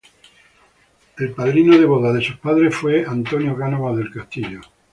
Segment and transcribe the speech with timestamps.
[1.15, 4.61] El padrino de boda de sus padres fue Antonio Cánovas del Castillo.